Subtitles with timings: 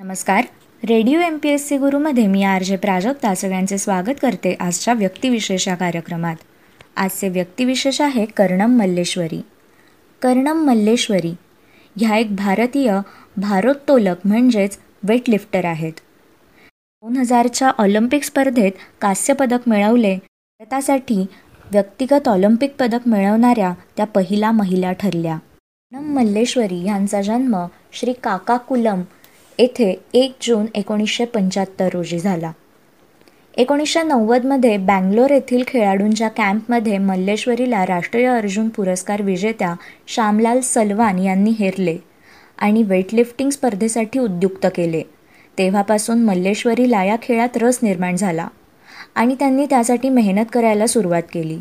[0.00, 0.44] नमस्कार.
[0.88, 5.68] Radio M P S C गुरुमध्ये मी R J Prajakta सगळ्यांचे स्वागत करते आजच्या व्यक्तिविशेष
[5.68, 6.36] या कार्यक्रमात.
[6.96, 9.40] आजचे व्यक्तिविशेष आहे कर्णम मल्लेश्वरी.
[10.22, 11.34] कर्णम मल्लेश्वरी
[12.00, 12.98] ह्या एक भारतीय
[13.36, 15.92] भारोत्तोलक म्हणजेच वेटलिफ्टर आहेत.
[15.92, 20.14] दोन हजारच्या ऑलिम्पिक स्पर्धेत कांस्यपदक मिळवले.
[20.14, 21.26] भारतासाठी
[21.72, 25.38] व्यक्तिगत ऑलिम्पिक पदक मिळवणाऱ्या त्या पहिला महिला ठरल्या.
[25.92, 29.02] कर्णम मल्लेश्वरी यांचा जन्म श्री काकाकुलम
[29.60, 32.52] येथे एक जून एकोणीसशे पंच्याहत्तर रोजी झाला.
[33.56, 39.74] एकोणीसशे नव्वदमध्ये बँगलोर येथील खेळाडूंच्या कॅम्पमध्ये मल्लेश्वरीला राष्ट्रीय अर्जुन पुरस्कार विजेत्या
[40.08, 41.96] श्यामलाल सलवान यांनी हेरले
[42.58, 45.02] आणि वेटलिफ्टिंग स्पर्धेसाठी उद्युक्त केले.
[45.58, 48.48] तेव्हापासून मल्लेश्वरीला या खेळात रस निर्माण झाला
[49.14, 51.58] आणि त्यांनी त्यासाठी मेहनत करायला सुरुवात केली.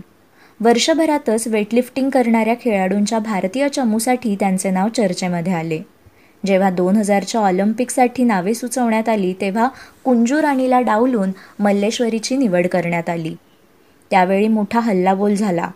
[0.60, 5.82] वर्षभरातच वेटलिफ्टिंग करणाऱ्या खेळाडूंच्या भारतीय चमूसाठी त्यांचे नाव चर्चेमध्ये आले.
[6.46, 9.68] जेव्हा दोन हजारच्या ऑलिम्पिकसाठी नावे सुचवण्यात आली तेव्हा
[10.04, 13.36] कुंजू राणीला डावलून मल्लेश्वरीची निवड करण्यात आली.
[14.12, 15.70] त्यावेळी मोठा हल्लाबोल झाला.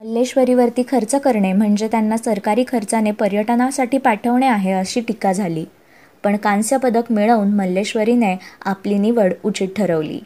[0.00, 5.64] मल्लेश्वरीवरती खर्च करणे म्हणजे त्यांना सरकारी खर्चाने पर्यटनासाठी पाठवणे आहे अशी टीका झाली.
[6.24, 10.20] पण कांस्य पदक मिळवून मल्लेश्वरीने आपली निवड उचित ठरवली.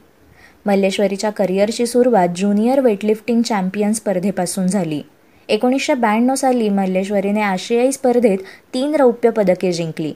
[0.66, 5.02] मल्लेश्वरीच्या करिअरची सुरुवात ज्युनियर वेटलिफ्टिंग चॅम्पियन स्पर्धेपासून झाली.
[5.48, 8.38] एकोणीसशे ब्याण्णव साली मल्लेश्वरीने आशियाई स्पर्धेत
[8.74, 10.12] तीन रौप्य पदके जिंकली.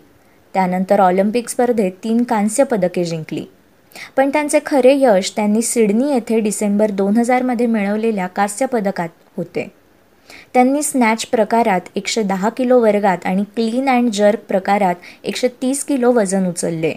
[0.54, 3.44] त्यानंतर ऑलिम्पिक स्पर्धेत तीन कांस्य पदके जिंकली.
[4.16, 9.72] पण त्यांचे खरे यश त्यांनी सिडनी येथे डिसेंबर दोन हजारमध्ये मिळवलेल्या कांस्य पदकात होते.
[10.54, 14.94] त्यांनी स्नॅच प्रकारात एकशे दहा किलो वर्गात आणि क्लीन अँड जर्क प्रकारात
[15.24, 16.94] एकशे तीस किलो वजन उचलले.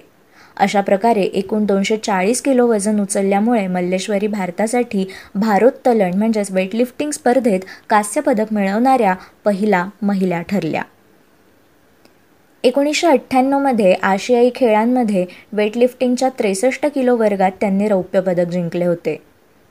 [0.57, 7.59] अशा प्रकारे एकूण दोनशे चाळीस किलो वजन उचलल्यामुळे मल्लेश्वरी भारतासाठी भारोत्तलन म्हणजेच वेटलिफ्टिंग स्पर्धेत
[7.89, 9.15] कांस्यपदक मिळवणाऱ्या
[9.45, 10.83] पहिला महिला ठरल्या.
[12.63, 19.17] एकोणीसशे अठ्ठ्याण्णवमध्ये आशियाई खेळांमध्ये वेटलिफ्टिंगच्या त्रेसष्ट किलो वर्गात त्यांनी रौप्य पदक जिंकले होते.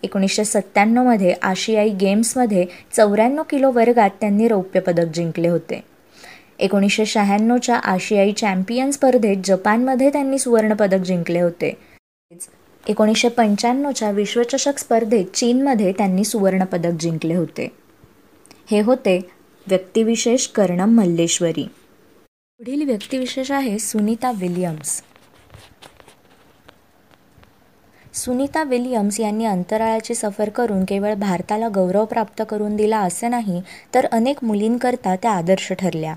[0.03, 2.67] एकोणीसशे सत्त्याण्णवमध्ये आशियाई गेम्समध्ये
[2.97, 5.92] चौऱ्याण्णव किलो वर्गात त्यांनी रौप्य पदक जिंकले होते.
[6.63, 11.73] एकोणीसशे शहाण्णवच्या आशियाई चॅम्पियन स्पर्धेत जपानमध्ये त्यांनी सुवर्णपदक जिंकले होते.
[12.89, 17.69] एकोणीसशे पंच्याण्णवच्या विश्वचषक स्पर्धेत चीनमध्ये त्यांनी सुवर्णपदक जिंकले होते.
[18.71, 19.19] हे होते
[19.67, 21.63] व्यक्तिविशेष कर्णम मल्लेश्वरी.
[21.63, 25.03] पुढील व्यक्तिविशेष आहे सुनीता विलियम्स.
[28.15, 33.63] सुनीता विलियम्स यांनी अंतराळाची सफर करून केवळ भारताला गौरव प्राप्त करून दिला असे नाही
[33.95, 36.15] तर अनेक मुलींकरता त्या आदर्श ठरल्या.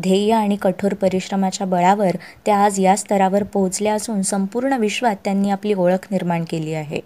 [0.00, 2.16] ध्येय आणि कठोर परिश्रमाच्या बळावर
[2.46, 7.00] त्या आज या स्तरावर पोहोचल्या असून संपूर्ण विश्वात त्यांनी आपली ओळख निर्माण केली आहे.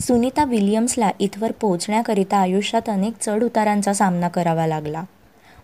[0.00, 5.02] सुनीता विलियम्सला इथवर पोहोचण्याकरिता आयुष्यात अनेक चढ उतारांचा सामना करावा लागला.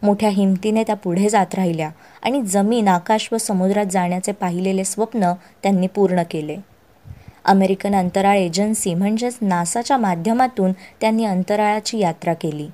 [0.03, 1.91] मोठ्या हिमतीने त्या पुढे जात राहिल्या
[2.23, 5.33] आणि जमीन आकाश व समुद्रात जाण्याचे पाहिलेले स्वप्न
[5.63, 6.57] त्यांनी पूर्ण केले.
[7.45, 12.69] अमेरिकन अंतराळ एजन्सी म्हणजेच नासाच्या माध्यमातून त्यांनी अंतराळाची यात्रा केली.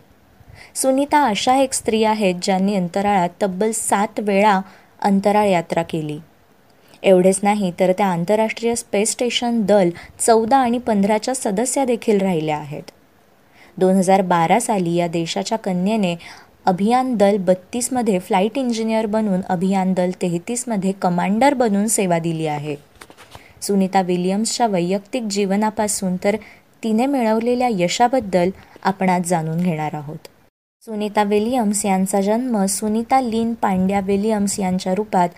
[0.75, 4.61] सुनीता अशा एक स्त्री आहेत ज्यांनी अंतराळात तब्बल सात वेळा
[5.03, 6.19] अंतराळ यात्रा केली.
[7.03, 12.83] एवढेच नाही तर त्या आंतरराष्ट्रीय स्पेस स्टेशन दल चौदा आणि पंधराच्या सदस्या देखील राहिल्या आहेत.
[13.79, 16.15] दोन हजार बारा साली या देशाच्या कन्येने
[16.67, 22.77] अभियान दल बत्तीसमध्ये फ्लाईट इंजिनियर बनून अभियान दल तेहतीसमध्ये कमांडर बनून सेवा दिली आहे.
[23.63, 26.37] सुनीता विलियम्सच्या वैयक्तिक जीवनापासून तर
[26.83, 28.51] तिने मिळवलेल्या यशाबद्दल
[28.85, 30.29] आपण आज जाणून घेणार आहोत.
[30.87, 35.29] सुनीता विलियम्स यांचा जन्म सुनीता लीन पांड्या विलियम्स यांच्या रूपात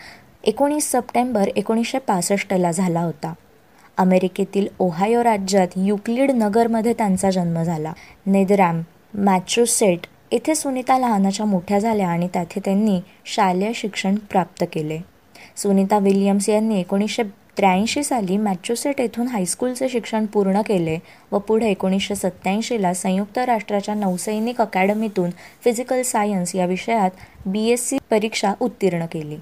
[0.45, 3.33] एकोणीस सप्टेंबर एकोणीसशे पासष्टला झाला होता.
[3.97, 7.93] अमेरिकेतील ओहायो राज्यात युक्लिड नगरमध्ये त्यांचा जन्म झाला.
[8.27, 8.83] नेदरॅम
[9.15, 9.99] मॅच्युसेट
[10.33, 14.99] येथे सुनीता लहानाच्या मोठ्या झाल्या आणि तेथे त्यांनी शालेय शिक्षण प्राप्त केले.
[15.57, 17.23] सुनीता विलियम्स यांनी एकोणीसशे
[17.57, 20.99] त्र्याऐंशी साली मॅच्युसेट येथून हायस्कूलचे शिक्षण पूर्ण केले
[21.33, 25.31] व पुढे एकोणीसशे सत्त्याऐंशीला संयुक्त राष्ट्राच्या नौसैनिक अकॅडमीतून
[25.65, 27.11] फिजिकल सायन्स या विषयात
[27.47, 29.37] बी एस सी परीक्षा उत्तीर्ण केली.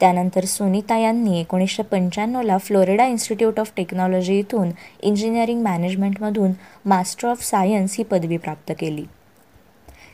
[0.00, 4.70] त्यानंतर सुनीता यांनी एकोणीसशे पंच्याण्णवला फ्लोरिडा इन्स्टिट्यूट ऑफ टेक्नॉलॉजी इथून
[5.02, 6.52] इंजिनिअरिंग मॅनेजमेंटमधून
[6.86, 9.04] मास्टर ऑफ सायन्स ही पदवी प्राप्त केली.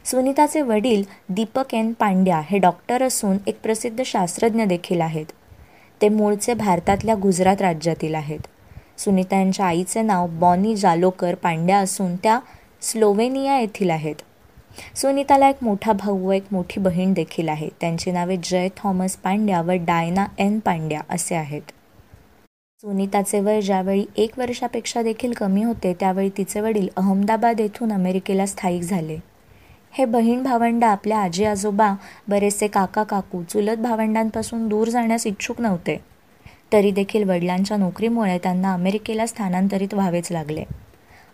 [0.04, 5.26] सुनीताचे वडील दीपक एन पांड्या हे डॉक्टर असून एक प्रसिद्ध शास्त्रज्ञ देखील आहेत.
[6.04, 8.40] ते मूळचे भारतातल्या गुजरात राज्यातील आहेत.
[8.98, 12.40] सुनीता यांच्या आईचे नाव बॉनी जालोकर पांड्या असून त्या
[12.82, 14.14] स्लोवेनिया येथील आहेत.
[14.96, 17.68] सुनीताला एक मोठा भाऊ व एक मोठी बहीण देखील आहे.
[17.80, 21.62] त्यांची नावे जय थॉमस पांड्या व डायना एन पांड्या असे आहेत.
[22.82, 28.82] सुनीताचे वय ज्यावेळी एक वर्षापेक्षा देखील कमी होते त्यावेळी तिचे वडील अहमदाबाद येथून अमेरिकेला स्थायिक
[28.82, 29.18] झाले.
[29.98, 31.94] हे बहीण भावंड आपल्या आजी आजोबा
[32.28, 36.00] बरेचसे काका काकू चुलत भावंडांपासून दूर जाण्यास इच्छुक नव्हते.
[36.72, 40.64] तरी देखील वडिलांच्या नोकरीमुळे त्यांना अमेरिकेला स्थानांतरित व्हावेच लागले.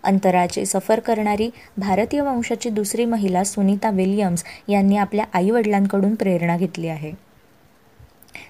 [0.05, 7.13] अंतराळाची सफर करणारी भारतीय वंशाची दुसरी महिला सुनीता विल्यम्स यांनी आपल्या आईवडिलांकडून प्रेरणा घेतली आहे.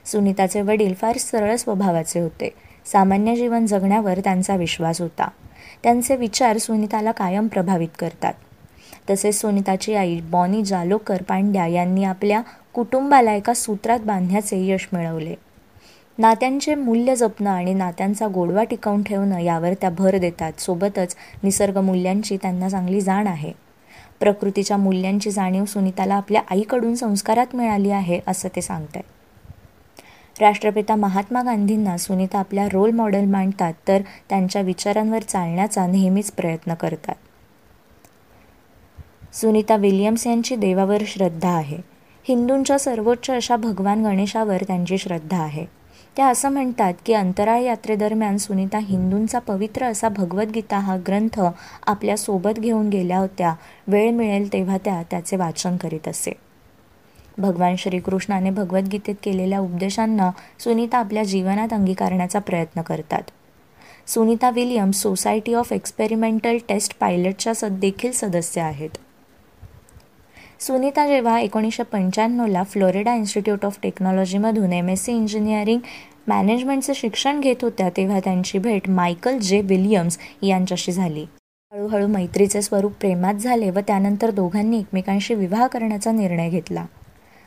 [0.05, 2.51] सुनीताचे वडील फार सरळ स्वभावाचे होते.
[2.87, 5.29] सामान्य जीवन जगण्यावर त्यांचा विश्वास होता.
[5.83, 8.33] त्यांचे विचार सुनीताला कायम प्रभावित करतात.
[9.11, 12.41] तसेच सुनीताची आई बॉनी जालोकर पांड्या यांनी आपल्या
[12.75, 15.35] कुटुंबाला एका सूत्रात बांधण्याचे यश मिळवले.
[16.19, 20.61] नात्यांचे मूल्य जपणं आणि नात्यांचा गोडवा टिकवून ठेवणं यावर त्या भर देतात.
[20.61, 23.53] सोबतच निसर्ग मूल्यांची त्यांना चांगली जाण आहे.
[24.21, 28.99] प्रकृतीच्या मूल्यांची जाणीव सुनीताला आपल्या आईकडून संस्कारात मिळाली आहे असं ते सांगत
[30.37, 37.15] राष्ट्रपिता महात्मा गांधींना सुनीता आपल्या रोल मॉडेल मांडतात तर त्यांच्या विचारांवर चालण्याचा नेहमीच प्रयत्न करतात.
[39.33, 41.79] सुनीता विल्यम्स यांची देवावर श्रद्धा आहे.
[42.29, 45.67] हिंदूंच्या सर्वोच्च अशा भगवान गणेशावर त्यांची श्रद्धा आहे.
[46.17, 51.41] त्या असं म्हणतात की अंतराळ यात्रेदरम्यान सुनीता हिंदूंचा पवित्र असा भगवद्गीता हा ग्रंथ
[51.87, 53.55] आपल्यासोबत घेऊन गेल्या होत्या.
[53.87, 56.33] वेळ मिळेल तेव्हा त्या त्याचे वाचन करीत असे.
[57.39, 63.23] भगवान श्रीकृष्णाने भगवद्गीतेत केलेल्या उपदेशांना सुनीता आपल्या जीवनात अंगीकारण्याचा प्रयत्न करतात.
[64.07, 68.91] Sunita Williams society of experimental test पायलटच्या सद देखील सदस्य आहेत.
[70.61, 75.81] सुनीता जेव्हा एकोणीसशे पंच्याण्णवला फ्लोरिडा इन्स्टिट्यूट ऑफ टेक्नॉलॉजीमधून एम एस सी इंजिनिअरिंग
[76.29, 79.61] मॅनेजमेंटचे शिक्षण घेत होत्या तेव्हा त्यांची भेट मायकल जे.
[79.61, 81.25] विलियम्स यांच्याशी झाली.
[81.73, 86.85] हळूहळू मैत्रीचे स्वरूप प्रेमात झाले व त्यानंतर दोघांनी एकमेकांशी विवाह करण्याचा निर्णय घेतला.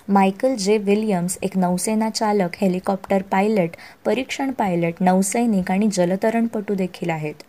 [0.07, 0.77] मायकल जे.
[0.77, 7.43] विलियम्स एक नौसेना चालक हेलिकॉप्टर पायलट परीक्षण पायलट नौसैनिक आणि जलतरणपटू देखील आहेत.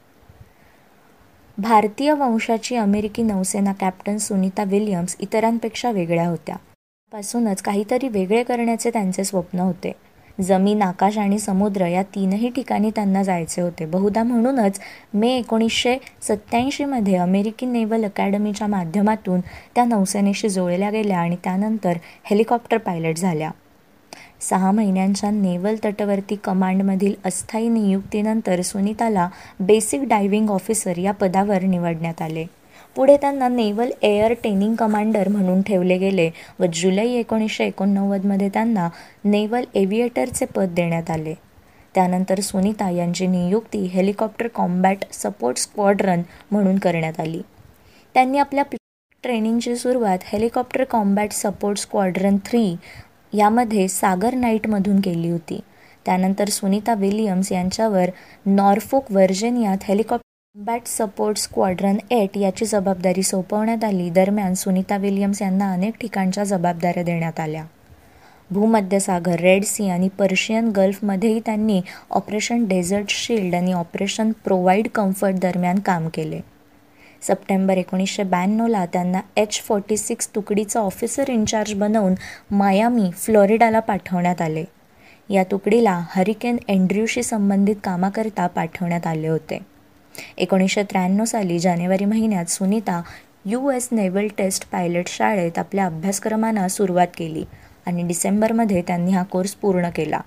[1.58, 6.56] भारतीय वंशाची अमेरिकी नौसेना कॅप्टन सुनीता विल्यम्स इतरांपेक्षा वेगळ्या होत्या.
[7.12, 9.92] पासूनच काहीतरी वेगळे करण्याचे त्यांचे स्वप्न होते.
[10.42, 13.84] जमीन आकाश आणि समुद्र या तीनही ठिकाणी त्यांना जायचे होते.
[13.84, 14.80] बहुधा म्हणूनच
[15.14, 19.40] मे एकोणीसशे सत्त्याऐंशीमध्ये अमेरिकी नेव्हल अकॅडमीच्या माध्यमातून
[19.74, 23.50] त्या नौसेनेशी जोडल्या गेल्या आणि त्यानंतर हेलिकॉप्टर पायलट झाल्या.
[24.48, 29.28] सहा महिन्यांच्या नेव्हल तटवर्ती कमांडमधील अस्थायी नियुक्तीनंतर सुनीताला
[29.60, 32.44] बेसिक डायव्हिंग ऑफिसर या पदावर निवडण्यात आले.
[32.96, 36.30] पुढे त्यांना नेव्हल एअर ट्रेनिंग कमांडर म्हणून ठेवले गेले
[36.60, 38.88] व जुलै एकोणीसशे एकोणनव्वदमध्ये त्यांना
[39.24, 41.34] नेव्हल एव्हिएटरचे पद देण्यात आले.
[41.94, 47.40] त्यानंतर सुनीता यांची नियुक्ती हेलिकॉप्टर कॉम्बॅट सपोर्ट स्क्वॉड्रन म्हणून करण्यात आली.
[48.14, 48.64] त्यांनी आपल्या
[49.24, 52.76] ट्रेनिंगची सुरुवात helicopter combat support squadron three
[53.34, 55.60] यामध्ये सागर नाईटमधून केली होती.
[56.04, 58.10] त्यानंतर सुनीता विलियम्स यांच्यावर
[58.46, 64.10] Norfolk व्हर्जेनियात helicopter combat support squadron eight याची जबाबदारी सोपवण्यात आली.
[64.10, 67.64] दरम्यान सुनीता विलियम्स यांना अनेक ठिकाणच्या जबाबदाऱ्या देण्यात आल्या.
[68.50, 71.80] भूमध्य सागर रेड सी आणि पर्शियन गल्फमध्येही त्यांनी
[72.10, 76.40] ऑपरेशन डेझर्ट शिल्ड आणि ऑपरेशन प्रोव्हाइड कम्फर्ट दरम्यान काम केले.
[77.26, 82.14] सप्टेंबर एकोणीसशे ब्याण्णवला त्यांना एच फोर्टी सिक्स तुकडीचं ऑफिसर इन्चार्ज बनवून
[82.50, 84.64] मायामी फ्लोरिडाला पाठवण्यात आले.
[85.30, 89.58] या तुकडीला हरिकेन एन्ड्र्यूशी संबंधित कामाकरिता पाठवण्यात आले होते.
[90.38, 93.02] एकोणीसशे त्र्याण्णव साली जानेवारी महिन्यात Sunita
[93.44, 97.44] U S naval test pilot शाळेत आपल्या अभ्यासक्रमांना सुरुवात केली
[97.86, 100.20] आणि डिसेंबरमध्ये त्यांनी हा कोर्स पूर्ण केला.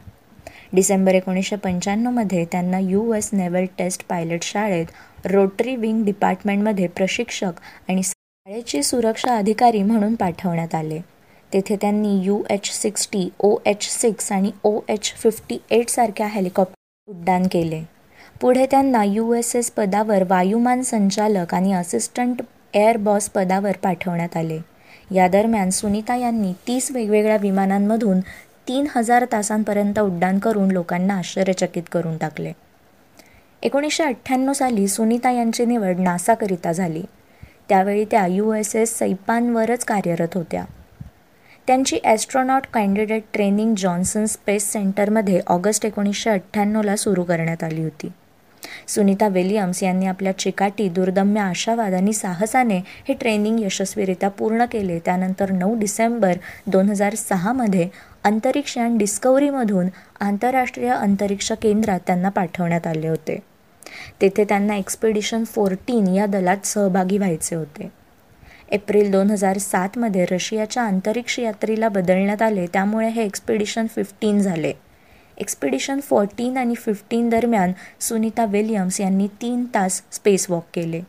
[0.74, 4.86] डिसेंबर एकोणीसशे पंच्याण्णवमध्ये त्यांना U S naval test pilot शाळेत
[5.25, 11.00] रोटरी विंग डिपार्टमेंटमध्ये प्रशिक्षक आणि शाळेचे सुरक्षा अधिकारी म्हणून पाठवण्यात आले.
[11.53, 17.12] तेथे त्यांनी U H sixty O H six आणि ओ एच फिफ्टी एट सारख्या हेलिकॉप्टर
[17.12, 17.82] उड्डाण केले.
[18.41, 22.41] पुढे त्यांना यू एस एस पदावर वायुमान संचालक आणि असिस्टंट
[22.74, 24.60] एअर बॉस पदावर पाठवण्यात आले.
[25.12, 28.20] या दरम्यान सुनीता यांनी तीस वेगवेगळ्या विमानांमधून
[28.67, 32.51] तीन हजार तासांपर्यंत उड्डाण करून लोकांना आश्चर्यचकित करून टाकले.
[33.63, 37.01] एकोणीसशे अठ्ठ्याण्णव साली सुनीता यांची निवड नासाकरिता झाली.
[37.69, 40.65] त्यावेळी त्या यू एस एस सैपानवरच कार्यरत होत्या.
[41.67, 48.12] त्यांची astronaut candidate training Johnson space सेंटरमध्ये ऑगस्ट एकोणीसशे अठ्ठ्याण्णवला सुरू करण्यात आली होती.
[48.88, 55.00] सुनीता विलियम्स यांनी आपल्या चिकाटी दुर्दम्य आशावाद आणि साहसाने हे ट्रेनिंग यशस्वीरित्या पूर्ण केले.
[55.00, 56.34] त्यानंतर नऊ डिसेंबर
[56.67, 57.89] दोन हजार सहामध्ये
[58.24, 59.88] अंतरिक्ष यान डिस्कवरीमधून
[60.19, 63.39] आंतरराष्ट्रीय अंतरिक्ष केंद्रात त्यांना पाठवण्यात आले होते.
[64.22, 67.91] तेथे त्यांना एक्सपेडिशन फोर्टीन या दलात सहभागी व्हायचे होते.
[68.72, 72.65] एप्रिल दोन हजार सातमध्ये रशियाच्या अंतरिक्ष यात्रेला बदलण्यात आले.
[72.74, 74.74] त्यामुळे हे एक्सपेडिशन फिफ्टीन झाले.
[75.38, 81.01] एक्सपिडिशन फोर्टीन आणि फिफ्टीन दरम्यान सुनीता विल्यम्स यांनी तीन तास स्पेस वॉक केले.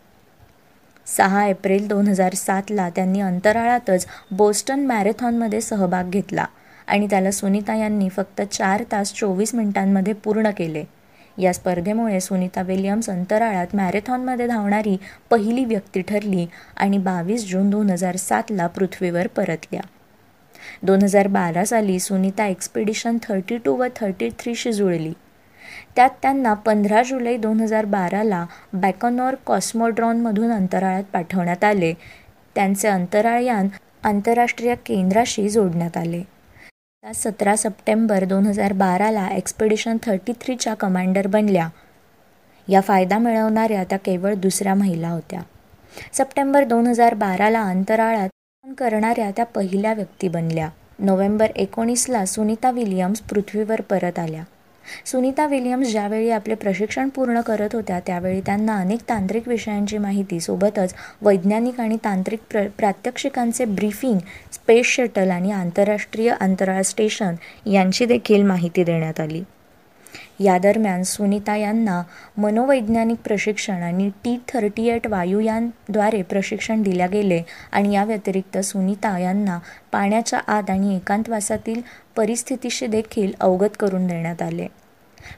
[1.06, 6.44] सहा एप्रिल दोन हजार सातला त्यांनी अंतराळातच बोस्टन मॅरेथॉनमध्ये सहभाग घेतला
[6.86, 10.84] आणि त्याला सुनीता यांनी फक्त चार तास चोवीस मिनिटांमध्ये पूर्ण केले.
[11.38, 14.96] या स्पर्धेमुळे सुनीता विल्यम्स अंतराळात मॅरेथॉनमध्ये धावणारी
[15.30, 19.80] पहिली व्यक्ती ठरली आणि बावीस जून दोन हजार सातला पृथ्वीवर परतल्या.
[20.82, 25.12] दोन हजार बारा साली सुनीता एक्सपिडिशन थर्टी टू व थर्टी थ्रीशी जुळली.
[25.96, 31.92] त्यात त्यांना पंधरा जुलै दोन हजार बाराला बॅकॉनॉर कॉस्मोड्रॉनमधून अंतराळात पाठवण्यात आले.
[32.54, 33.68] त्यांचे अंतराळयान
[34.04, 36.22] आंतरराष्ट्रीय केंद्राशी जोडण्यात आले.
[37.02, 41.68] त्या सतरा सप्टेंबर दोन हजार बाराला एक्सपिडिशन थर्टी थ्रीच्या कमांडर बनल्या.
[42.68, 45.40] या फायदा मिळवणाऱ्या त्या केवळ दुसऱ्या महिला होत्या.
[46.12, 48.28] सप्टेंबर दोन हजार बाराला अंतराळात
[48.74, 50.68] करणाऱ्या त्या पहिल्या व्यक्ती बनल्या.
[50.98, 54.42] नोव्हेंबर एकोणीसला सुनीता विलियम्स पृथ्वीवर परत आल्या.
[55.06, 60.94] सुनीता विलियम्स ज्यावेळी आपले प्रशिक्षण पूर्ण करत होत्या त्यावेळी त्यांना अनेक तांत्रिक विषयांची माहिती सोबतच
[61.22, 64.18] वैज्ञानिक आणि तांत्रिक प्र प्रात्यक्षिकांचे ब्रीफिंग
[64.52, 67.34] स्पेस शटल आणि आंतरराष्ट्रीय अंतराळ स्टेशन
[67.66, 69.42] यांची देखील माहिती देण्यात आली.
[70.40, 72.02] या दरम्यान सुनीता यांना
[72.36, 77.42] मनोवैज्ञानिक प्रशिक्षण आणि टी थर्टी एट वायुयानद्वारे प्रशिक्षण दिल्या गेले
[77.72, 79.58] आणि या व्यतिरिक्त सुनीता यांना
[79.92, 81.80] पाण्याच्या आत आणि एकांतवासातील
[82.16, 84.66] परिस्थितीशी देखील अवगत करून देण्यात आले.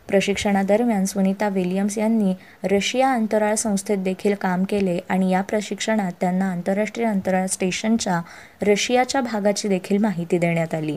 [0.09, 7.07] प्रशिक्षणादरम्यान सुनीता विलियम्स यांनी रशिया अंतराळ संस्थेत देखील काम केले आणि या प्रशिक्षणात त्यांना आंतरराष्ट्रीय
[7.07, 8.21] अंतराळ स्टेशनच्या
[8.63, 10.97] रशियाच्या भागाची देखील माहिती देण्यात आली.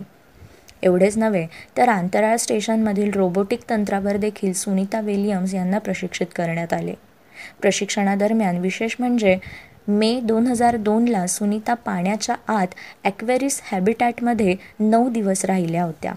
[0.84, 1.46] एवढेच नव्हे
[1.78, 6.94] तर अंतराळ स्टेशनमधील रोबोटिक तंत्रावर देखील सुनीता विलियम्स यांना प्रशिक्षित करण्यात आले.
[7.62, 9.38] प्रशिक्षणादरम्यान विशेष म्हणजे
[9.88, 12.68] मे दोन हजार दोनला सुनीता पाण्याच्या आत
[13.04, 16.14] ॲक्वेरिस हॅबिटॅटमध्ये नऊ दिवस राहिल्या होत्या.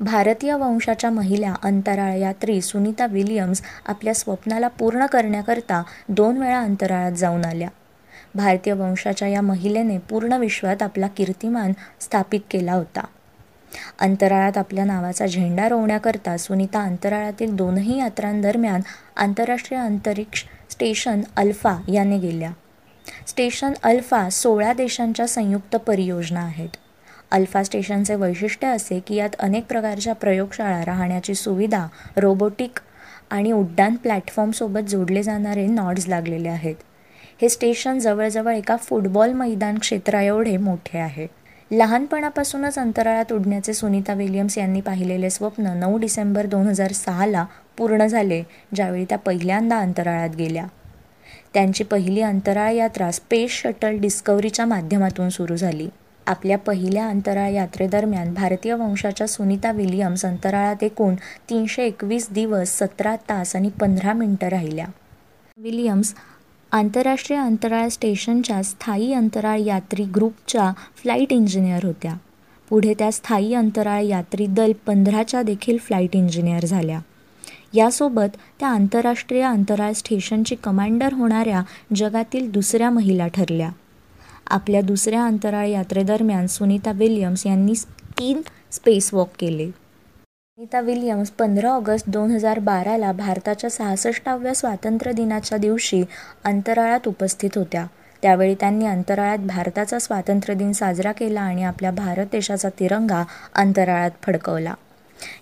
[0.00, 7.44] भारतीय वंशाच्या महिला अंतराळ यात्री सुनीता विलियम्स आपल्या स्वप्नाला पूर्ण करण्याकरता दोन वेळा अंतराळात जाऊन
[7.44, 7.68] आल्या.
[8.34, 13.04] भारतीय वंशाच्या या महिलेने पूर्ण विश्वात आपला कीर्तिमान स्थापित केला होता.
[13.98, 18.80] अंतराळात आपल्या नावाचा झेंडा रोवण्याकरता सुनीता अंतराळातील दोनही यात्रांदरम्यान
[19.16, 22.50] आंतरराष्ट्रीय अंतरिक्ष स्टेशन अल्फा याने गेल्या.
[23.26, 26.68] स्टेशन अल्फा सोळा देशांच्या संयुक्त परियोजना आहेत.
[27.30, 31.86] अल्फा स्टेशनचे वैशिष्ट्य असे की यात अनेक प्रकारच्या प्रयोगशाळा राहण्याची सुविधा
[32.16, 32.80] रोबोटिक
[33.30, 36.74] आणि उड्डाण प्लॅटफॉर्मसोबत जोडले जाणारे नॉड्स लागलेले आहेत.
[37.42, 41.26] हे स्टेशन जवळजवळ एका फुटबॉल मैदान क्षेत्राएवढे मोठे आहे.
[41.70, 47.44] लहानपणापासूनच अंतराळात उडण्याचे सुनीता विलियम्स यांनी पाहिलेले स्वप्न नऊ डिसेंबर दोन हजार सहाला
[47.76, 48.42] पूर्ण झाले
[48.74, 50.66] ज्यावेळी त्या पहिल्यांदा अंतराळात गेल्या.
[51.54, 55.88] त्यांची पहिली अंतराळ यात्रा स्पेस शटल डिस्कवरीच्या माध्यमातून सुरू झाली.
[56.26, 61.14] आपल्या पहिल्या अंतराळ यात्रेदरम्यान भारतीय वंशाच्या सुनीता विलियम्स अंतराळात एकूण
[61.50, 64.86] तीनशे एकवीस दिवस सतरा तास आणि पंधरा मिनिटं राहिल्या.
[65.58, 66.14] विलियम्स
[66.72, 70.72] आंतरराष्ट्रीय अंतराळ स्टेशनच्या स्थायी अंतराळ यात्री ग्रुपच्या
[71.02, 72.14] फ्लाईट इंजिनियर होत्या.
[72.68, 77.00] पुढे त्या स्थायी अंतराळ यात्री दल पंधराच्या देखील फ्लाईट इंजिनियर झाल्या.
[77.74, 81.62] यासोबत त्या आंतरराष्ट्रीय अंतराळ स्टेशनची कमांडर होणाऱ्या
[81.96, 83.70] जगातील दुसऱ्या महिला ठरल्या.
[84.46, 87.72] आपल्या दुसऱ्या अंतराळ यात्रेदरम्यान सुनीता विल्यम्स यांनी
[88.18, 88.40] तीन
[88.72, 89.70] स्पेसवॉक केले.
[90.60, 96.02] सुनीता विल्यम्स पंधरा ऑगस्ट दोन हजार बाराला भारताच्या सहासष्टाव्या स्वातंत्र्य दिनाच्या दिवशी
[96.44, 97.84] अंतराळात उपस्थित होत्या.
[98.22, 103.22] त्यावेळी त्यांनी अंतराळात भारताचा स्वातंत्र्य दिन साजरा केला आणि आपल्या भारत देशाचा तिरंगा
[103.54, 104.74] अंतराळात फडकवला.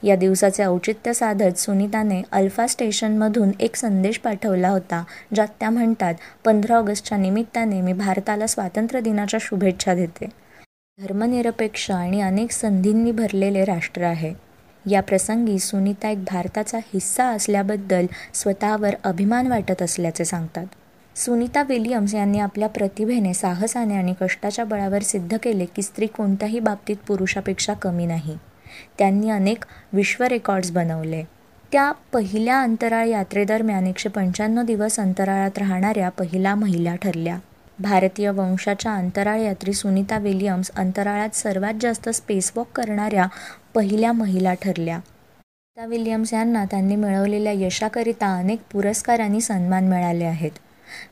[0.02, 6.76] या दिवसाचे औचित्य साधत सुनीताने अल्फा स्टेशनमधून एक संदेश पाठवला होता ज्यात त्या म्हणतात पंधरा
[6.76, 10.28] ऑगस्टच्या निमित्ताने मी भारताला स्वातंत्र्य दिनाच्या शुभेच्छा देते.
[10.98, 14.47] धर्मनिरपेक्ष आणि अनेक संधींनी भरलेले राष्ट्र आहे.
[14.86, 20.66] या प्रसंगी सुनीता एक भारताचा हिस्सा असल्याबद्दल स्वतःवर अभिमान वाटत असल्याचे सांगतात.
[21.16, 26.96] सुनीता विलियम्स यांनी आपल्या प्रतिभेने साहसाने आणि कष्टाच्या बळावर सिद्ध केले की स्त्री कोणत्याही बाबतीत
[27.06, 28.36] पुरुषापेक्षा कमी नाही.
[28.98, 31.24] त्यांनी अनेक विश्व रेकॉर्ड्स बनवले.
[31.72, 37.38] त्या पहिल्या अंतराळ यात्रेदरम्यान एकशे पंच्याण्णव दिवस अंतराळात राहणाऱ्या पहिल्या महिला ठरल्या.
[37.78, 43.26] भारतीय वंशाच्या अंतराळ यात्री सुनीता विलियम्स अंतराळात सर्वात जास्त स्पेसवॉक करणाऱ्या
[43.74, 44.98] पहिल्या महिला ठरल्या.
[44.98, 50.50] सुनीता विलियम्स यांना त्यांनी मिळवलेल्या यशाकरिता अनेक पुरस्कार आणि सन्मान मिळाले आहेत.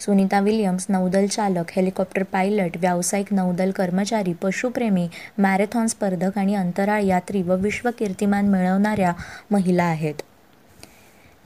[0.00, 5.08] सुनीता विलियम्स नौदल चालक हेलिकॉप्टर पायलट व्यावसायिक नौदल कर्मचारी पशुप्रेमी
[5.38, 9.12] मॅरेथॉन स्पर्धक आणि अंतराळ यात्री व विश्व कीर्तिमान मिळवणाऱ्या
[9.50, 10.14] महिला आहेत.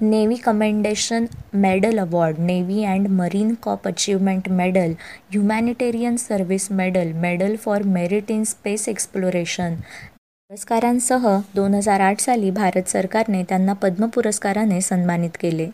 [0.03, 4.93] Navy commendation medal award navy and marine corps achievement medal
[5.31, 9.75] humanitarian service medal medal for merit in space exploration.
[9.75, 15.69] पुरस्कारांसह दोन हजार आठ साली भारत सरकारने त्यांना पद्म पुरस्काराने सन्मानित केले.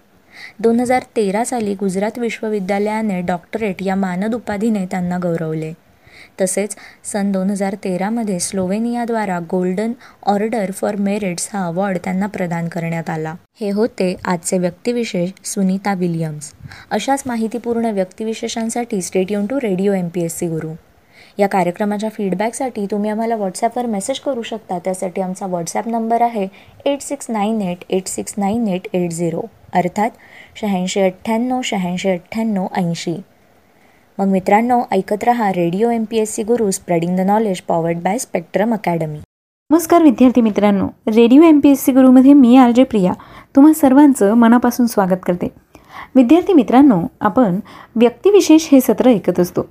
[0.61, 5.73] दोन हजार तेरा साली गुजरात विश्वविद्यालयाने डॉक्टरेट या मानद उपाधीने त्यांना गौरवले.
[6.40, 6.76] तसेच
[7.12, 9.92] सन दोन हजार तेरामध्ये स्लोवेनियाद्वारा गोल्डन
[10.26, 13.34] ऑर्डर फॉर मेरिट्स हा अवॉर्ड त्यांना प्रदान करण्यात आला.
[13.60, 16.52] हे होते आजचे व्यक्तिविशेष सुनीता विलियम्स.
[16.90, 20.72] अशाच माहितीपूर्ण व्यक्तिविशेषांसाठी stay tuned to radio M P S C Guru.
[21.38, 24.78] या कार्यक्रमाच्या फीडबॅकसाठी तुम्ही आम्हाला व्हॉट्सॲपवर मेसेज करू शकता.
[24.78, 26.46] त्यासाठी आमचा व्हॉट्सॲप नंबर आहे
[26.86, 29.42] eight six nine eight eight six nine eight eight zero
[29.74, 30.10] अर्थात
[30.60, 33.16] शहाऐंशी अठ्ठ्याण्णव शहाऐंशी अठ्ठ्याण्णव ऐंशी.
[34.18, 38.18] मग मित्रांनो ऐकत रहा radio M P S C Guru spreading the knowledge powered by
[38.18, 39.18] Spectrum academy
[39.70, 43.12] नमस्कार विद्यार्थी मित्रांनो radio M P S C गुरुमध्ये मी आर जे प्रिया.
[43.56, 45.49] तुम्हा सर्वांचं मनापासून स्वागत करते.
[46.14, 47.58] विद्यार्थी मित्रांनो आपण
[47.96, 49.66] व्यक्तिविशेष हे सत्र ऐकत असतो.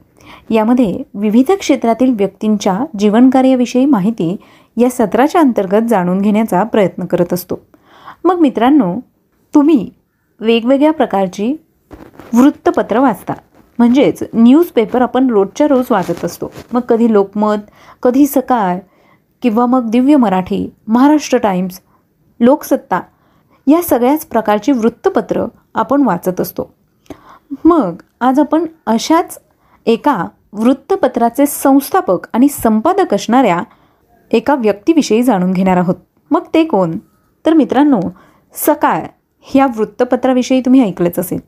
[0.50, 4.36] यामध्ये विविध क्षेत्रातील व्यक्तींच्या जीवनकार्याविषयी माहिती
[4.78, 7.60] या सत्राच्या अंतर्गत जाणून घेण्याचा प्रयत्न करत असतो.
[8.24, 8.94] मग मित्रांनो
[9.54, 9.90] तुम्ही
[10.40, 11.56] वेगवेगळ्या प्रकारची
[12.34, 13.34] वृत्तपत्र वाचता.
[13.78, 16.52] म्हणजेच न्यूजपेपर आपण रोजच्या रोज वाचत असतो.
[16.74, 17.58] मग कधी लोकमत
[18.04, 18.78] कधी सकाळ
[19.42, 21.82] किंवा मग दिव्य मराठी महाराष्ट्र टाइम्स
[22.40, 23.02] लोकसत्ता
[23.68, 26.74] या सगळ्याच प्रकारची वृत्तपत्र आपण वाचत असतो.
[27.66, 29.40] मग आज आपण अशाच
[29.86, 33.64] एका वृत्तपत्राचे संस्थापक आणि संपादक असणाऱ्या
[34.32, 35.96] एका व्यक्तीविषयी जाणून घेणार आहोत.
[36.32, 36.98] मग ते कोण?
[37.46, 38.00] तर मित्रांनो
[38.54, 39.04] सकाळ
[39.42, 41.40] ह्या वृत्तपत्राविषयी तुम्ही ऐकलंच असेल.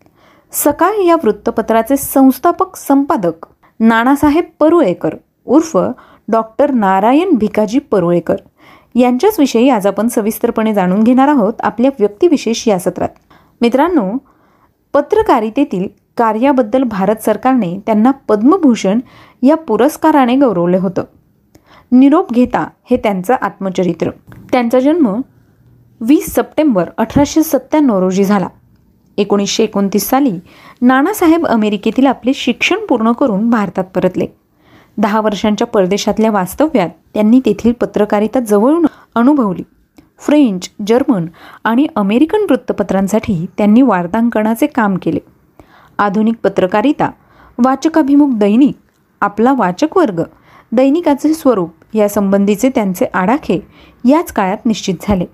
[0.52, 3.46] सकाळ या वृत्तपत्राचे संस्थापक संपादक
[3.80, 5.14] नानासाहेब परुळेकर
[5.46, 5.78] उर्फ
[6.28, 8.36] डॉक्टर नारायण भिकाजी परुळेकर
[8.96, 13.10] यांच्याच विषयी आज आपण सविस्तरपणे जाणून घेणार आहोत आपल्या व्यक्तिविशेष या सत्रात.
[13.62, 14.18] मित्रांनो
[14.94, 15.88] पत्रकारितेतील
[16.18, 19.00] कार्याबद्दल भारत सरकारने त्यांना पद्मभूषण
[19.44, 21.04] या पुरस्काराने गौरवले होतं.
[21.92, 24.10] निरोप घेता हे त्यांचं आत्मचरित्र.
[24.52, 25.22] त्यांचा जन्म
[26.02, 28.48] वीस सप्टेंबर अठराशे सत्त्याण्णव रोजी झाला.
[29.18, 30.40] एकोणीसशे एकोणतीस साली
[30.82, 34.26] नानासाहेब अमेरिकेतील आपले शिक्षण पूर्ण करून भारतात परतले.
[34.98, 39.64] दहा वर्षांच्या परदेशातल्या वास्तव्यात त्यांनी तेथील पत्रकारिता जवळून अनुभवली.
[40.20, 41.26] फ्रेंच जर्मन
[41.64, 45.20] आणि अमेरिकन वृत्तपत्रांसाठी त्यांनी वार्तांकनाचे काम केले.
[45.98, 47.10] आधुनिक पत्रकारिता
[47.66, 48.76] वाचकाभिमुख दैनिक
[49.22, 50.24] आपला वाचक वर्ग
[50.72, 53.60] दैनिकाचे स्वरूप यासंबंधीचे त्यांचे आडाखे
[54.10, 55.26] याच काळात निश्चित झाले.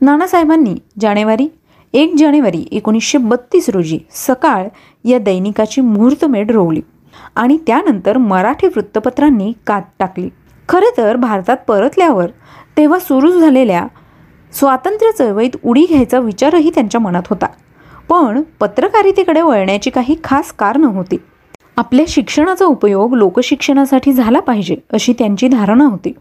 [0.00, 1.48] नानासाहेबांनी जानेवारी
[1.94, 4.66] एक जानेवारी एकोणीसशे बत्तीस रोजी सकाळ
[5.04, 6.80] या दैनिकाची मुहूर्तमेढ रोवली
[7.36, 10.28] आणि त्यानंतर मराठी वृत्तपत्रांनी कात टाकली.
[10.68, 12.30] खरे तर भारतात परतल्यावर
[12.76, 13.86] तेव्हा सुरू झालेल्या
[14.52, 17.46] स्वातंत्र्य चळवळीत उडी घ्यायचा विचारही त्यांच्या मनात होता.
[18.08, 21.16] पण पत्रकारितेकडे वळण्याची काही खास कारणं होती.
[21.76, 26.12] आपल्या शिक्षणाचा उपयोग लोकशिक्षणासाठी झाला पाहिजे अशी त्यांची धारणा होती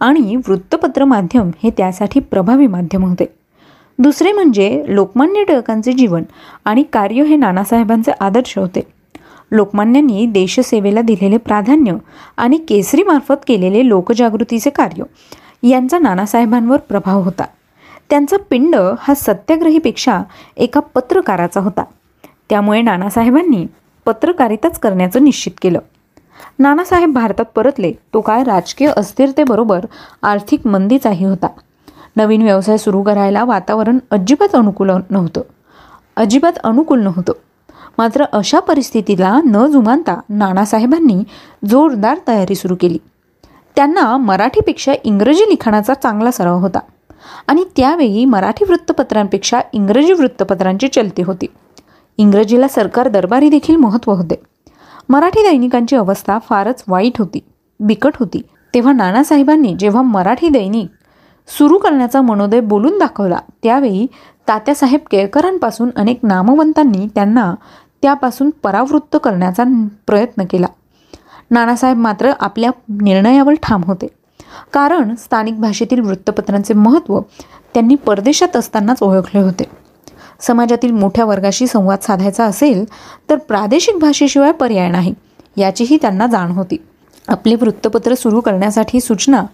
[0.00, 3.24] आणि वृत्तपत्र माध्यम हे त्यासाठी प्रभावी माध्यम होते.
[4.02, 6.22] दुसरे म्हणजे लोकमान्य टिळकांचे जीवन
[6.64, 8.80] आणि कार्य हे नानासाहेबांचे आदर्श होते.
[9.50, 11.94] लोकमान्यांनी देशसेवेला दिलेले प्राधान्य
[12.36, 15.02] आणि केसरीमार्फत केलेले लोकजागृतीचे कार्य
[15.68, 17.44] यांचा नानासाहेबांवर प्रभाव होता.
[18.10, 20.22] त्यांचा पिंड हा सत्याग्रहीपेक्षा
[20.56, 21.84] एका पत्रकाराचा होता.
[22.50, 23.66] त्यामुळे नानासाहेबांनी
[24.06, 25.78] पत्रकारिताच करण्याचं निश्चित केलं.
[26.58, 29.84] नानासाहेब भारतात परतले तो काळ राजकीय अस्थिरतेबरोबर
[30.22, 31.46] आर्थिक मंदीचाही होता.
[32.16, 35.40] नवीन व्यवसाय सुरू करायला वातावरण अजिबात अनुकूल नव्हतं.
[36.16, 37.32] अजिबात अनुकूल नव्हतं.
[37.98, 41.22] मात्र अशा परिस्थितीला न जुमानता नानासाहेबांनी
[41.68, 42.98] जोरदार तयारी सुरू केली.
[43.76, 46.78] त्यांना मराठीपेक्षा इंग्रजी लिखाणाचा चांगला सराव होता
[47.46, 51.46] आणि त्यावेळी मराठी वृत्तपत्रांपेक्षा इंग्रजी वृत्तपत्रांची चलती होती.
[52.18, 54.42] इंग्रजीला सरकार दरबारी देखील महत्त्व होते.
[55.08, 57.38] मराठी दैनिकांची अवस्था फारच वाईट होती
[57.80, 58.42] बिकट होती.
[58.74, 60.86] तेव्हा नानासाहेबांनी जेव्हा मराठी दैनिक
[61.48, 63.38] सुरू करण्याचा मनोदय बोलून दाखवला.
[63.62, 64.06] त्यावेळी
[64.48, 67.54] तात्यासाहेब केळकरांपासून अनेक नामवंतांनी त्यांना
[68.02, 69.64] त्यापासून परावृत्त करण्याचा
[70.06, 70.66] प्रयत्न केला.
[71.50, 74.06] नानासाहेब मात्र आपल्या निर्णयावर ठाम होते.
[74.72, 77.20] कारण स्थानिक भाषेतील वृत्तपत्रांचे महत्त्व
[77.74, 79.64] त्यांनी परदेशात असतानाच ओळखले होते.
[80.40, 82.84] समाजातील मोठ्या वर्गाशी संवाद साधायचा असेल
[83.30, 85.14] तर प्रादेशिक भाषेशिवाय पर्याय नाही
[85.56, 86.76] याचीही त्यांना जाण होती.
[87.28, 89.44] आपले वृत्तपत्र सुरू करण्यासाठी सूचना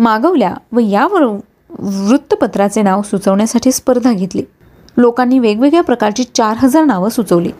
[0.00, 1.40] मागवल्या व यावरून
[1.78, 4.42] वृत्तपत्राचे नाव सुचवण्यासाठी स्पर्धा घेतली.
[4.96, 7.50] लोकांनी वेगवेगळ्या प्रकारची चार हजार नावं सुचवली.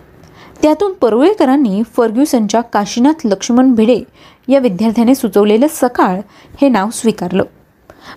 [0.62, 4.00] त्यातून परुळेकरांनी फर्ग्युसनच्या काशीनाथ लक्ष्मण भिडे
[4.48, 6.20] या विद्यार्थ्याने सुचवलेलं सकाळ
[6.60, 7.44] हे नाव स्वीकारलं.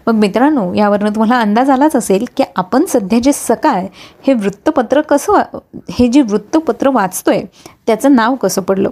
[0.08, 3.86] मग मित्रांनो यावरनं तुम्हाला अंदाज आलाच असेल की आपण सध्या जे सकाळ
[4.28, 5.44] हे वृत्तपत्र कसं वा
[5.92, 7.42] हे जे वृत्तपत्र वाचतोय
[7.88, 8.90] त्याचं नाव कसं पडलं?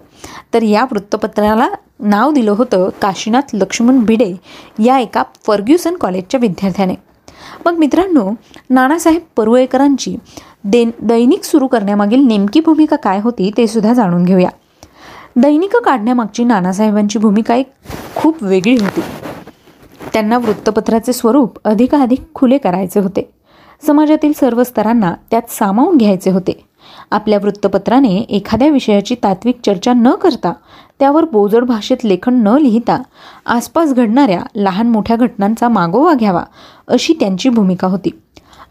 [0.54, 1.68] तर या वृत्तपत्राला
[2.00, 4.34] नाव दिलं होतं काशीनाथ लक्ष्मण भिडे
[4.84, 6.96] या एका फर्ग्युसन कॉलेजच्या विद्यार्थ्याने.
[7.66, 8.30] मग मित्रांनो
[8.70, 10.16] नानासाहेब परुळेकरांची
[10.64, 14.50] दे दैनिक सुरू करण्यामागील नेमकी भूमिका काय होती ते सुद्धा जाणून घेऊया.
[15.36, 17.72] दैनिक काढण्यामागची नानासाहेबांची भूमिका एक
[18.16, 19.02] खूप वेगळी होती.
[20.14, 23.30] त्यांना वृत्तपत्राचे स्वरूप अधिकाधिक खुले करायचे होते.
[23.88, 26.66] समाजातील सर्व स्तरांना त्यात सामावून घ्यायचे होते.
[27.12, 30.54] आपल्या वृत्तपत्राने एखाद्या विषयाची तात्विक चर्चा न करता
[31.00, 33.02] त्यावर बोजड भाषेत लेखन न लिहिता
[33.46, 36.44] आसपास घडणाऱ्या लहान मोठ्या घटनांचा मागोवा घ्यावा
[36.88, 38.10] अशी त्यांची भूमिका होती.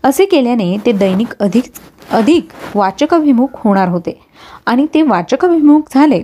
[0.04, 1.64] असे केल्याने ते दैनिक अधिक
[2.10, 4.20] अधिक वाचकाभिमुख होणार होते.
[4.66, 6.22] आणि ते वाचकाभिमुख झाले.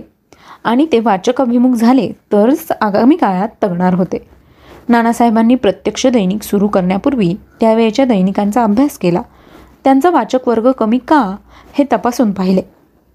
[0.63, 4.36] आणि ते वाचकाभिमुख झाले तरच आगामी काळात तगणार होते.
[4.89, 9.21] नानासाहेबांनी प्रत्यक्ष दैनिक सुरू करण्यापूर्वी त्यावेळेच्या दैनिकांचा अभ्यास केला.
[9.83, 11.35] त्यांचा वाचक वर्ग कमी का?
[11.73, 12.61] हे तपासून पाहिले.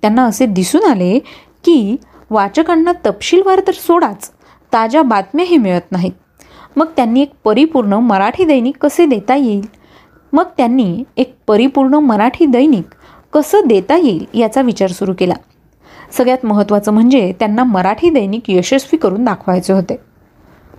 [0.03, 1.19] त्यांना असे दिसून आले
[1.65, 1.97] की
[2.31, 4.31] वाचकांना तपशीलवार तर सोडाच
[4.73, 6.13] ताज्या बातम्याही मिळत नाहीत.
[6.77, 9.67] मग त्यांनी एक परिपूर्ण मराठी दैनिक कसे देता येईल?
[10.33, 12.85] मग त्यांनी एक परिपूर्ण मराठी दैनिक
[13.33, 15.35] कसं देता येईल याचा विचार सुरू केला.
[16.13, 20.12] सगळ्यात महत्त्वाचं म्हणजे त्यांना मराठी दैनिक यशस्वी करून दाखवायचे होते.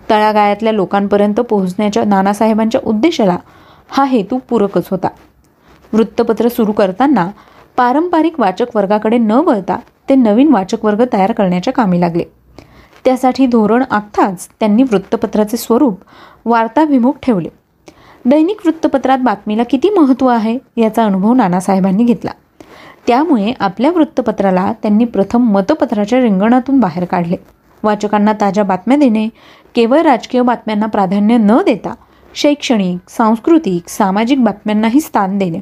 [0.09, 3.37] तळागाळातल्या लोकांपर्यंत पोहोचण्याच्या नानासाहेबांच्या उद्देशाला
[3.89, 5.07] हा हेतू पूरकच होता.
[5.93, 7.29] वृत्तपत्र सुरू करताना
[7.77, 9.77] पारंपरिक वाचक वर्गाकडे न वळता
[10.09, 12.23] ते नवीन वाचक वर्ग तयार करण्याच्या कामी लागले.
[13.05, 15.99] त्यासाठी धोरण आखताच त्यांनी वृत्तपत्राचे स्वरूप
[16.45, 17.49] वार्ताभिमुख ठेवले.
[18.25, 22.31] दैनिक वृत्तपत्रात बातमीला किती महत्त्व आहे याचा अनुभव नानासाहेबांनी घेतला.
[23.07, 27.35] त्यामुळे आपल्या वृत्तपत्राला त्यांनी प्रथम मतपत्राच्या रिंगणातून बाहेर काढले.
[27.83, 29.27] वाचकांना ताज्या बातम्या देणे
[29.75, 31.93] केवळ राजकीय बातम्यांना प्राधान्य न देता
[32.35, 35.59] शैक्षणिक सांस्कृतिक सामाजिक बातम्यांनाही स्थान देणे.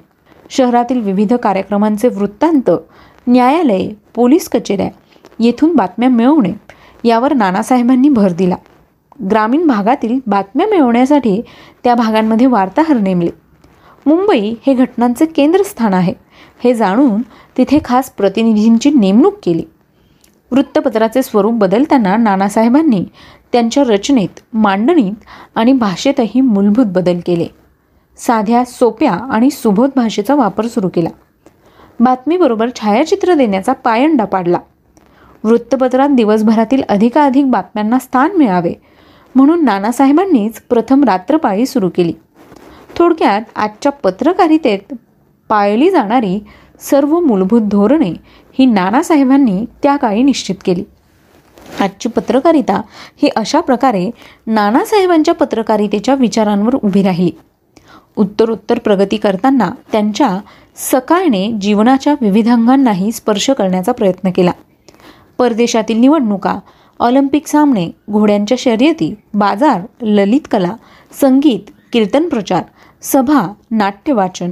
[0.50, 2.70] शहरातील विविध कार्यक्रमांचे वृत्तांत
[3.28, 4.90] न्यायालये पोलीस कचेऱ्या
[5.40, 6.52] येथून बातम्या मिळवणे
[7.04, 8.56] यावर नानासाहेबांनी भर दिला.
[9.30, 11.42] ग्रामीण भागातील बातम्या मिळवण्यासाठी
[11.84, 13.30] त्या भागांमध्ये वार्ताहर नेमले.
[14.06, 16.14] मुंबई हे घटनांचे केंद्रस्थान आहे
[16.64, 17.22] हे जाणून
[17.58, 19.64] तिथे खास प्रतिनिधींची नेमणूक केली.
[20.52, 23.06] वृत्तपत्राचे स्वरूप बदलताना नानासाहेबांनी
[23.52, 25.14] त्यांच्या रचनेत मांडणीत
[25.56, 27.48] आणि भाषेतही मूलभूत बदल केले.
[28.18, 31.10] साध्या सोप्या आणि सुबोध भाषेचा वापर सुरू केला.
[32.00, 34.60] बातमीबरोबर छायाचित्र देण्याचा पायंडा पाडला.
[35.44, 38.74] वृत्तपत्रात दिवसभरातील अधिकाधिक बातम्यांना स्थान मिळावे
[39.36, 42.14] म्हणून नानासाहेबांनीच प्रथम रात्रपाळी सुरू केली.
[42.96, 44.94] थोडक्यात आजच्या पत्रकारितेत
[45.50, 46.40] पाळली जाणारी
[46.90, 48.14] सर्व मूलभूत धोरणे
[48.60, 50.84] ही नानासाहेबांनी त्या काळी निश्चित केली.
[51.80, 52.82] आजची पत्रकारिता
[53.18, 54.10] ही अशा प्रकारे
[54.48, 57.32] नानासाहेबांच्या पत्रकारितेच्या विचारांवर उभी राहिली.
[58.16, 60.40] उत्तरोत्तर प्रगती करताना त्यांच्या
[60.76, 64.52] सकाळने जीवनाच्या विविधांगांनाही स्पर्श करण्याचा प्रयत्न केला.
[65.38, 66.60] परदेशातील निवडणुका
[67.00, 70.76] ऑलिम्पिक सामने घोड्यांच्या शर्यती बाजार ललित कला
[71.22, 72.64] संगीत कीर्तन प्रचार
[73.02, 74.52] सभा नाट्यवाचन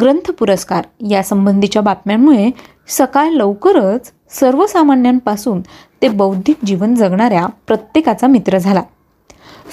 [0.00, 2.50] ग्रंथ पुरस्कार यासंबंधीच्या बातम्यांमुळे
[2.88, 5.60] सकाळ लवकरच सर्वसामान्यांपासून
[6.02, 8.82] ते बौद्धिक जीवन जगणाऱ्या प्रत्येकाचा मित्र झाला.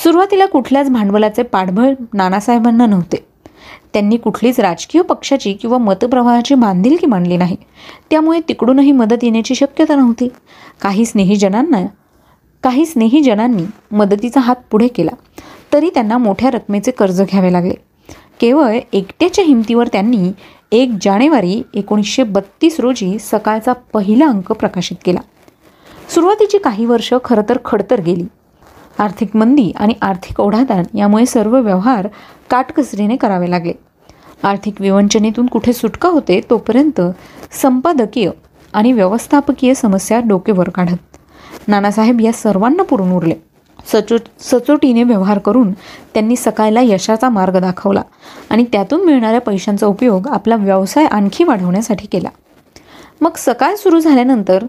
[0.04, 3.26] सुरुवातीला कुठल्याच भांडवलाचे पाठबळ नानासाहेबांना नव्हते.
[3.94, 7.58] त्यांनी कुठलीच राजकीय पक्षाची किंवा मतप्रवाहाची बांधिलकी मांडली नाही.
[8.10, 10.28] त्यामुळे तिकडूनही मदत येण्याची शक्यता नव्हती.
[10.82, 11.86] काही स्नेहीजनांना
[12.64, 15.12] काही स्नेहीजनांनी मदतीचा हात पुढे केला.
[15.74, 17.74] तरी त्यांना मोठ्या रकमेचे कर्ज घ्यावे लागले.
[18.42, 20.32] केवळ एकट्याच्या हिमतीवर त्यांनी
[20.72, 25.20] एक जानेवारी एकोणीसशे बत्तीस रोजी सकाळचा पहिला अंक प्रकाशित केला.
[26.10, 28.24] सुरुवातीची काही वर्ष खरं तर खडतर गेली.
[29.00, 32.08] आर्थिक मंदी आणि आर्थिक ओढाताण यामुळे सर्व व्यवहार
[32.50, 33.74] काटकसरीने करावे लागले.
[34.44, 37.02] आर्थिक विवंचनेतून कुठे सुटका होते तोपर्यंत
[37.62, 38.30] संपादकीय
[38.74, 41.18] आणि व्यवस्थापकीय समस्या डोकेवर काढत.
[41.68, 43.51] नानासाहेब या सर्वांना पुरून उरले.
[43.86, 45.72] सचो सचोटीने व्यवहार करून
[46.14, 48.02] त्यांनी सकाळला यशाचा मार्ग दाखवला
[48.50, 52.30] आणि त्यातून मिळणाऱ्या पैशांचा उपयोग आपला व्यवसाय आणखी वाढवण्यासाठी केला.
[53.22, 54.66] मग सकाळ सुरू झाल्यानंतर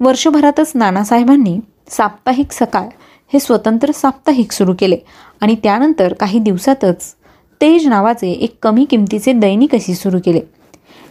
[0.00, 2.88] वर्षभरातच नानासाहेबांनी साप्ताहिक सकाळ
[3.32, 4.96] हे स्वतंत्र साप्ताहिक सुरू केले
[5.40, 7.14] आणि त्यानंतर काही दिवसातच
[7.60, 10.40] तेज नावाचे एक कमी किमतीचे दैनिकही सुरू केले.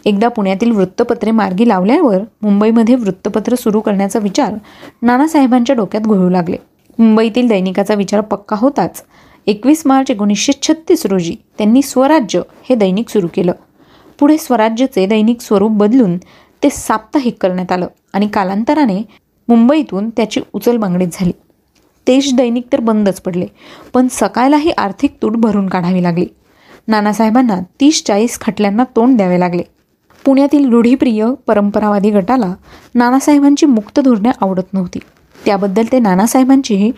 [0.06, 4.54] एकदा पुण्यातील वृत्तपत्रे मार्गी लावल्यावर मुंबईमध्ये वृत्तपत्र सुरू करण्याचा विचार
[5.02, 6.58] नानासाहेबांच्या डोक्यात घोळू लागले.
[7.00, 9.04] मुंबईतील दैनिकाचा विचार पक्का होताच.
[9.48, 13.52] एकवीस मार्च एकोणीसशे छत्तीस रोजी त्यांनी स्वराज्य हे दैनिक सुरू केलं.
[14.20, 16.18] पुढे स्वराज्यचे दैनिक स्वरूप बदलून
[16.64, 19.02] ते साप्ताहिक करण्यात आलं आणि कालांतराने
[19.48, 21.32] मुंबईतून त्याची उचलबांगडीत झाली.
[22.08, 23.46] तेज दैनिक तर बंदच पडले
[23.94, 26.26] पण सकाळलाही आर्थिक तूट भरून काढावी लागली.
[26.88, 29.64] नानासाहेबांना तीस चाळीस खटल्यांना तोंड द्यावे लागले.
[30.26, 32.54] पुण्यातील रूढीप्रिय परंपरावादी गटाला
[32.96, 35.00] नानासाहेबांची मुक्त धोरणे आवडत नव्हती.
[35.46, 36.92] त्याबद्दल ते नानासाहेबांचीही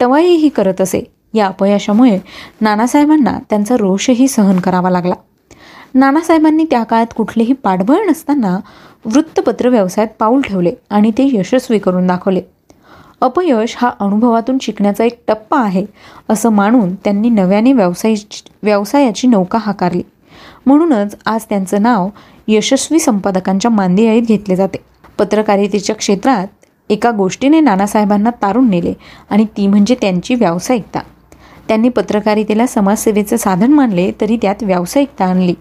[0.00, 1.02] टवाईही करत असे.
[1.34, 2.18] या अपयशामुळे
[2.60, 5.14] नानासाहेबांना त्यांचा रोषही सहन करावा लागला.
[5.94, 8.58] नानासाहेबांनी त्या काळात कुठलेही पाठबळ नसताना
[9.04, 12.40] वृत्तपत्र व्यवसायात पाऊल ठेवले आणि ते यशस्वी करून दाखवले.
[13.20, 15.86] अपयश हा अनुभवातून शिकण्याचा एक टप्पा आहे
[16.28, 18.14] असं मानून त्यांनी नव्याने व्यवसाय
[18.62, 20.02] व्यवसायाची नौका हाकारली.
[20.66, 22.08] म्हणूनच आज त्यांचं नाव
[22.48, 24.78] यशस्वी संपादकांच्या मांदियाळीत घेतले जाते.
[25.18, 26.46] पत्रकारितेच्या क्षेत्रात
[26.90, 28.92] एका गोष्टीने नानासाहेबांना तारून नेले
[29.30, 31.00] आणि ती म्हणजे त्यांची व्यावसायिकता.
[31.68, 35.54] त्यांनी पत्रकारितेला समाजसेवेचं साधन मानले तरी त्यात व्यावसायिकता आणली.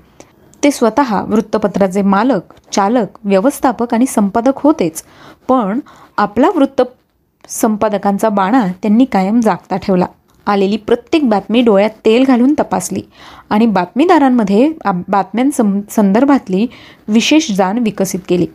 [0.63, 5.03] ते स्वतः वृत्तपत्राचे मालक चालक व्यवस्थापक आणि संपादक होतेच
[5.47, 5.79] पण
[6.17, 6.81] आपला वृत्त
[7.49, 10.05] संपादकांचा बाणा त्यांनी कायम जागता ठेवला.
[10.47, 13.01] आलेली प्रत्येक बातमी डोळ्यात तेल घालून तपासली
[13.49, 14.71] आणि बातमीदारांमध्ये
[15.07, 15.49] बातम्यां
[15.91, 16.65] संदर्भातली
[17.07, 18.45] विशेष जाण विकसित केली.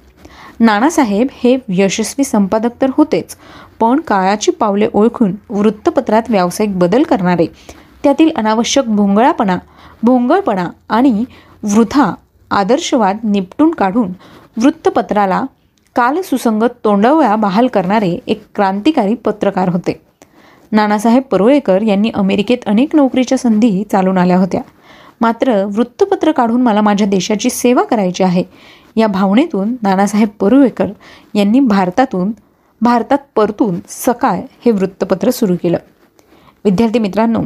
[0.61, 3.37] नानासाहेब हे यशस्वी संपादक तर होतेच
[3.81, 7.47] पण काळाची पावले ओळखून वृत्तपत्रात व्यावसायिक बदल करणारे.
[8.03, 9.59] त्यातील अनावश्यक भोंगळापणा
[10.03, 11.25] भोंगळपणा आणि
[11.63, 12.15] वृथा
[12.51, 14.13] आदर्शवाद निपटून काढून
[14.63, 15.43] वृत्तपत्राला
[15.97, 20.01] कालसुसंगत तोंडवळा बहाल करणारे एक क्रांतिकारी पत्रकार होते.
[20.73, 24.61] नानासाहेब परुळेकर यांनी अमेरिकेत अनेक नोकरीच्या संधी चालून आल्या होत्या.
[25.21, 28.43] मात्र वृत्तपत्र काढून मला माझ्या देशाची सेवा करायची आहे
[28.97, 30.87] या भावनेतून नानासाहेब परुळेकर
[31.35, 32.33] यांनी भारतातून
[32.81, 35.79] भारतात परतून सकाळ हे वृत्तपत्र सुरू केलं.
[36.65, 37.43] विद्यार्थी मित्रांनो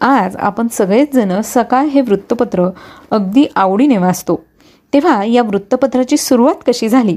[0.00, 2.70] आज आपण सगळेच जण सकाळ हे वृत्तपत्र
[3.10, 4.44] अगदी आवडीने वाचतो.
[4.92, 7.16] तेव्हा या वृत्तपत्राची सुरुवात कशी झाली?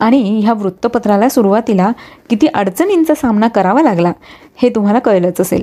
[0.00, 1.92] आणि ह्या वृत्तपत्राला सुरुवातीला
[2.30, 4.12] किती अडचणींचा सामना करावा लागला
[4.56, 5.62] हे तुम्हाला कळलंच असेल.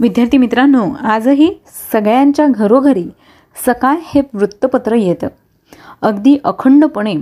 [0.00, 1.54] विद्यार्थी मित्रांनो आजही
[1.92, 3.06] सगळ्यांच्या घरोघरी
[3.66, 5.26] सकाळ हे वृत्तपत्र येतं.
[6.02, 7.14] अगदी अखंडपणे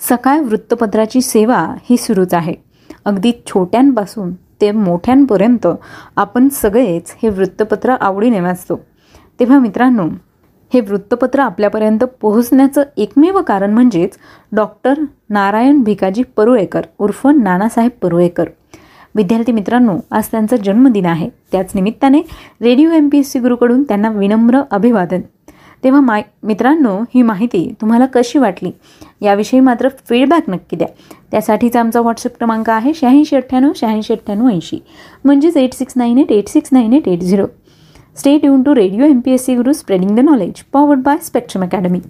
[0.00, 2.54] सकाळ वृत्तपत्राची सेवा ही सुरूच आहे.
[3.04, 5.66] अगदी छोट्यांपासून ते मोठ्यांपर्यंत
[6.16, 8.80] आपण सगळेच हे वृत्तपत्र आवडीने वाचतो.
[9.40, 10.08] तेव्हा मित्रांनो
[10.74, 14.18] हे वृत्तपत्र आपल्यापर्यंत पोहोचण्याचं एकमेव कारण म्हणजेच
[14.52, 14.98] डॉक्टर
[15.30, 18.48] नारायण भिकाजी परुळेकर उर्फ नानासाहेब परुळेकर.
[19.14, 21.28] विद्यार्थी मित्रांनो आज त्यांचा जन्मदिन आहे.
[21.52, 22.22] त्याच निमित्ताने
[22.62, 25.20] radio M P S C गुरुकडून त्यांना विनम्र अभिवादन.
[25.84, 28.70] तेव्हा माय मित्रांनो ही माहिती तुम्हाला कशी वाटली?
[29.20, 30.88] याविषयी मात्र फीडबॅक नक्की द्या.
[31.30, 34.78] त्यासाठीचा आमचा व्हॉट्सअप क्रमांक आहे शहाऐंशी अठ्ठ्याण्णव शहाऐंशी अठ्ठ्याण्णव ऐंशी.
[35.24, 37.46] म्हणजेच eight six nine eight eight six nine eight eight zero
[38.74, 42.00] radio M P S C ग्रुज spreading the knowledge powered by Spectrum academy